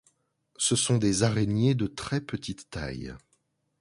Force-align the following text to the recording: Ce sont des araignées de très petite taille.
Ce 0.57 0.75
sont 0.75 0.97
des 0.97 1.21
araignées 1.21 1.75
de 1.75 1.85
très 1.85 2.21
petite 2.21 2.71
taille. 2.71 3.15